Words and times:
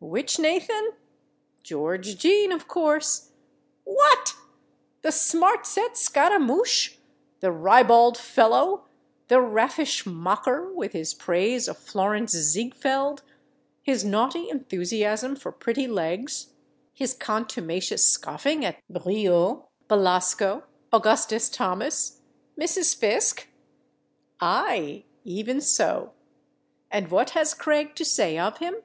Which 0.00 0.38
Nathan? 0.38 0.90
George 1.62 2.18
Jean, 2.18 2.52
of 2.52 2.68
course. 2.68 3.32
What! 3.84 4.34
The 5.00 5.10
Smart 5.10 5.64
Set 5.66 5.96
scaramouche, 5.96 6.98
the 7.40 7.50
ribald 7.50 8.18
fellow, 8.18 8.84
the 9.28 9.40
raffish 9.40 10.04
mocker, 10.04 10.70
with 10.74 10.92
his 10.92 11.14
praise 11.14 11.68
of 11.68 11.78
Florenz 11.78 12.32
Ziegfeld, 12.36 13.22
his 13.82 14.04
naughty 14.04 14.50
enthusiasm 14.50 15.34
for 15.34 15.50
pretty 15.52 15.86
legs, 15.86 16.48
his 16.92 17.14
contumacious 17.14 18.06
scoffing 18.06 18.66
at 18.66 18.82
Brieux, 18.90 19.64
Belasco, 19.88 20.64
Augustus 20.92 21.48
Thomas, 21.48 22.20
Mrs. 22.60 22.94
Fiske? 22.94 23.48
Aye; 24.38 25.06
even 25.24 25.62
so. 25.62 26.12
And 26.90 27.10
what 27.10 27.30
has 27.30 27.54
Craig 27.54 27.94
to 27.94 28.04
say 28.04 28.38
of 28.38 28.58
him?... 28.58 28.82